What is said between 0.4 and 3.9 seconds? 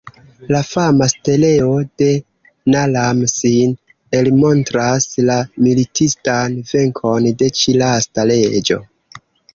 La fama steleo de Naram-Sin